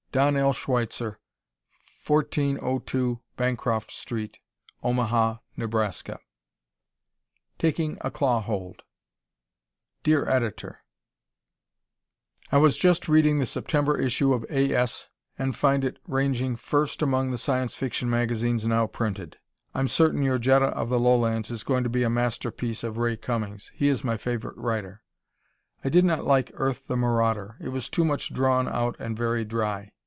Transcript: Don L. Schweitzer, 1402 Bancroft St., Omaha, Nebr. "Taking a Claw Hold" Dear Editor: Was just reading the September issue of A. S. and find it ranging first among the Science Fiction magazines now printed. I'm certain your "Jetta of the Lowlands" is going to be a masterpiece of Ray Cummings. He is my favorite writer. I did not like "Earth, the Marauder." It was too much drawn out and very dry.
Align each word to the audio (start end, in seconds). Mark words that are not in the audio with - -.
Don 0.13 0.35
L. 0.35 0.51
Schweitzer, 0.51 1.21
1402 2.05 3.21
Bancroft 3.37 3.89
St., 3.91 4.41
Omaha, 4.83 5.37
Nebr. 5.57 6.17
"Taking 7.57 7.97
a 8.01 8.11
Claw 8.11 8.41
Hold" 8.41 8.81
Dear 10.03 10.27
Editor: 10.27 10.79
Was 12.51 12.75
just 12.75 13.07
reading 13.07 13.39
the 13.39 13.45
September 13.45 13.97
issue 13.97 14.33
of 14.33 14.43
A. 14.49 14.73
S. 14.73 15.07
and 15.39 15.55
find 15.55 15.85
it 15.85 15.97
ranging 16.05 16.57
first 16.57 17.01
among 17.01 17.31
the 17.31 17.37
Science 17.37 17.73
Fiction 17.73 18.09
magazines 18.09 18.67
now 18.67 18.87
printed. 18.87 19.37
I'm 19.73 19.87
certain 19.87 20.23
your 20.23 20.37
"Jetta 20.39 20.65
of 20.75 20.89
the 20.89 20.99
Lowlands" 20.99 21.49
is 21.49 21.63
going 21.63 21.85
to 21.85 21.89
be 21.89 22.03
a 22.03 22.09
masterpiece 22.09 22.83
of 22.83 22.97
Ray 22.97 23.15
Cummings. 23.15 23.71
He 23.73 23.87
is 23.87 24.03
my 24.03 24.17
favorite 24.17 24.57
writer. 24.57 25.03
I 25.85 25.87
did 25.87 26.03
not 26.03 26.25
like 26.25 26.51
"Earth, 26.55 26.85
the 26.87 26.97
Marauder." 26.97 27.55
It 27.61 27.69
was 27.69 27.87
too 27.87 28.03
much 28.03 28.33
drawn 28.33 28.67
out 28.67 28.97
and 28.99 29.15
very 29.15 29.45
dry. 29.45 29.93